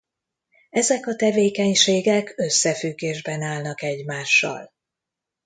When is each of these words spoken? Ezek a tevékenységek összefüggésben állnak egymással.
Ezek 0.69 1.07
a 1.07 1.15
tevékenységek 1.15 2.33
összefüggésben 2.37 3.41
állnak 3.41 3.81
egymással. 3.81 4.73